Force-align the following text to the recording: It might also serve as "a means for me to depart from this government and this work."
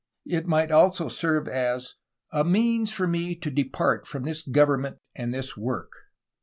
It 0.25 0.47
might 0.47 0.71
also 0.71 1.09
serve 1.09 1.47
as 1.47 1.93
"a 2.31 2.43
means 2.43 2.89
for 2.91 3.05
me 3.05 3.35
to 3.35 3.51
depart 3.51 4.07
from 4.07 4.23
this 4.23 4.41
government 4.41 4.97
and 5.15 5.31
this 5.31 5.55
work." 5.55 5.91